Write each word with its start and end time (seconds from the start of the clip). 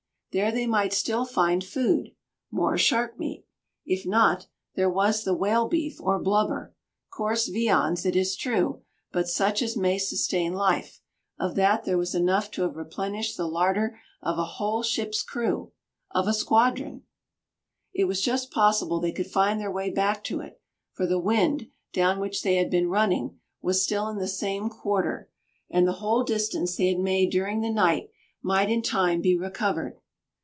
There 0.33 0.53
they 0.53 0.65
might 0.65 0.93
still 0.93 1.25
find 1.25 1.61
food, 1.61 2.11
more 2.49 2.77
shark 2.77 3.19
meat. 3.19 3.45
If 3.85 4.05
not, 4.05 4.47
there 4.75 4.89
was 4.89 5.25
the 5.25 5.33
whale 5.35 5.67
beef, 5.67 5.99
or 5.99 6.23
blubber: 6.23 6.73
coarse 7.09 7.49
viands, 7.49 8.05
it 8.05 8.15
is 8.15 8.37
true, 8.37 8.81
but 9.11 9.27
such 9.27 9.61
as 9.61 9.75
may 9.75 9.97
sustain 9.97 10.53
life. 10.53 11.01
Of 11.37 11.55
that 11.55 11.83
there 11.83 11.97
was 11.97 12.15
enough 12.15 12.49
to 12.51 12.61
have 12.61 12.77
replenished 12.77 13.35
the 13.35 13.45
larder 13.45 13.99
of 14.21 14.37
a 14.37 14.45
whole 14.55 14.83
ship's 14.83 15.21
crew, 15.21 15.73
of 16.11 16.29
a 16.29 16.33
squadron! 16.33 17.03
It 17.93 18.05
was 18.05 18.21
just 18.21 18.51
possible 18.51 19.01
they 19.01 19.11
could 19.11 19.27
find 19.27 19.59
their 19.59 19.69
way 19.69 19.89
back 19.89 20.23
to 20.23 20.39
it, 20.39 20.61
for 20.93 21.05
the 21.05 21.19
wind, 21.19 21.67
down 21.91 22.21
which 22.21 22.41
they 22.41 22.55
had 22.55 22.69
been 22.71 22.87
running, 22.87 23.37
was 23.61 23.83
still 23.83 24.07
in 24.07 24.17
the 24.17 24.29
same 24.29 24.69
quarter; 24.69 25.29
and 25.69 25.85
the 25.85 25.91
whole 25.99 26.23
distance 26.23 26.77
they 26.77 26.87
had 26.87 26.99
made 26.99 27.31
during 27.31 27.59
the 27.59 27.69
night 27.69 28.11
might 28.41 28.69
in 28.69 28.81
time 28.81 29.19
be 29.19 29.35
recovered. 29.35 29.97